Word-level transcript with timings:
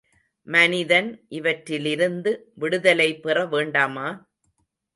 மனிதன் 0.47 1.09
இவற்றிலிருந்து 1.29 2.31
விடுதலை 2.55 3.09
பெற 3.19 3.45
வேண்டாமா? 3.45 4.07